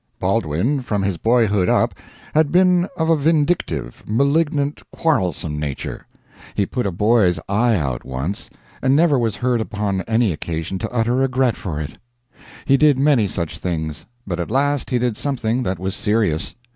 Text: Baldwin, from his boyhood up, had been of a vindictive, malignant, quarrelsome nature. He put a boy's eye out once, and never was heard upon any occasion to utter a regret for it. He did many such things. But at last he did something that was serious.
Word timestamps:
Baldwin, 0.19 0.81
from 0.81 1.03
his 1.03 1.17
boyhood 1.17 1.69
up, 1.69 1.93
had 2.33 2.51
been 2.51 2.87
of 2.97 3.11
a 3.11 3.15
vindictive, 3.15 4.01
malignant, 4.07 4.81
quarrelsome 4.91 5.59
nature. 5.59 6.07
He 6.55 6.65
put 6.65 6.87
a 6.87 6.91
boy's 6.91 7.39
eye 7.47 7.75
out 7.75 8.03
once, 8.03 8.49
and 8.81 8.95
never 8.95 9.19
was 9.19 9.35
heard 9.35 9.61
upon 9.61 10.01
any 10.07 10.31
occasion 10.31 10.79
to 10.79 10.89
utter 10.89 11.13
a 11.13 11.17
regret 11.17 11.55
for 11.55 11.79
it. 11.79 11.99
He 12.65 12.77
did 12.77 12.97
many 12.97 13.27
such 13.27 13.59
things. 13.59 14.07
But 14.25 14.39
at 14.39 14.49
last 14.49 14.89
he 14.89 14.97
did 14.97 15.17
something 15.17 15.61
that 15.61 15.77
was 15.77 15.93
serious. 15.93 16.55